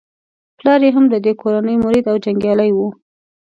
پلار 0.57 0.81
یې 0.85 0.91
هم 0.95 1.05
د 1.09 1.15
دې 1.25 1.33
کورنۍ 1.41 1.75
مرید 1.85 2.05
او 2.11 2.17
جنګیالی 2.25 2.71
وو. 2.73 2.87